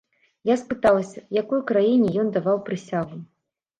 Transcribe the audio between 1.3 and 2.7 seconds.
якой краіне ён даваў